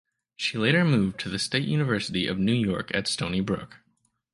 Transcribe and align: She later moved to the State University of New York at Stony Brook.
She 0.35 0.57
later 0.57 0.83
moved 0.83 1.19
to 1.19 1.29
the 1.29 1.37
State 1.37 1.67
University 1.67 2.25
of 2.25 2.39
New 2.39 2.53
York 2.55 2.89
at 2.91 3.07
Stony 3.07 3.39
Brook. 3.39 3.81